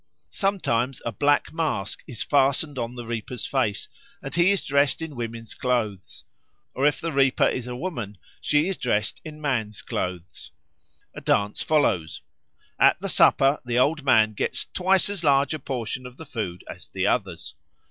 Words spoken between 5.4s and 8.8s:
clothes; or if the reaper is a woman, she is